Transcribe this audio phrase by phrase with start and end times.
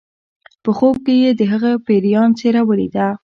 [0.63, 3.07] په خوب کې یې د هغه پیریان څیره ولیده